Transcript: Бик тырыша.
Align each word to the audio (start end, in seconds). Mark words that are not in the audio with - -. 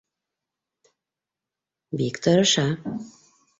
Бик 2.01 2.15
тырыша. 2.23 2.67